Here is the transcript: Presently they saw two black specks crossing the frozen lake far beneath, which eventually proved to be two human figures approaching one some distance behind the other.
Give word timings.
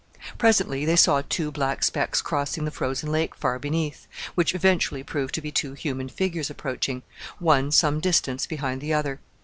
Presently 0.39 0.83
they 0.83 0.95
saw 0.95 1.21
two 1.29 1.51
black 1.51 1.83
specks 1.83 2.23
crossing 2.23 2.65
the 2.65 2.71
frozen 2.71 3.11
lake 3.11 3.35
far 3.35 3.59
beneath, 3.59 4.07
which 4.33 4.55
eventually 4.55 5.03
proved 5.03 5.35
to 5.35 5.41
be 5.41 5.51
two 5.51 5.73
human 5.73 6.09
figures 6.09 6.49
approaching 6.49 7.03
one 7.37 7.69
some 7.71 7.99
distance 7.99 8.47
behind 8.47 8.81
the 8.81 8.95
other. 8.95 9.19